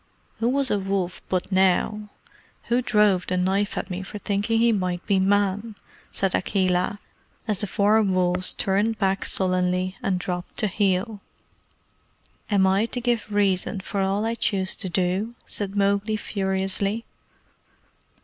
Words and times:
"Who 0.39 0.49
was 0.49 0.71
a 0.71 0.79
wolf 0.79 1.21
but 1.29 1.51
now? 1.51 2.09
Who 2.69 2.81
drove 2.81 3.27
the 3.27 3.37
knife 3.37 3.77
at 3.77 3.91
me 3.91 4.01
for 4.01 4.17
thinking 4.17 4.59
he 4.59 4.71
might 4.71 5.05
be 5.05 5.19
Man?" 5.19 5.75
said 6.11 6.33
Akela, 6.33 6.99
as 7.47 7.59
the 7.59 7.67
four 7.67 8.01
wolves 8.01 8.51
turned 8.55 8.97
back 8.97 9.23
sullenly 9.25 9.95
and 10.01 10.17
dropped 10.17 10.57
to 10.57 10.67
heel. 10.67 11.21
"Am 12.49 12.65
I 12.65 12.87
to 12.87 12.99
give 12.99 13.31
reason 13.31 13.79
for 13.79 14.01
all 14.01 14.25
I 14.25 14.33
choose 14.33 14.75
to, 14.77 14.89
do?" 14.89 15.35
said 15.45 15.75
Mowgli 15.75 16.17
furiously. 16.17 17.05